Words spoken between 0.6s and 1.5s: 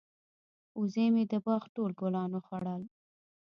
وزې مې د